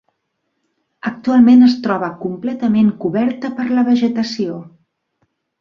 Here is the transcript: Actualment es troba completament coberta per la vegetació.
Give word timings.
Actualment 1.09 1.61
es 1.67 1.75
troba 1.83 2.09
completament 2.23 2.91
coberta 3.05 3.55
per 3.61 3.69
la 3.77 3.87
vegetació. 3.91 4.61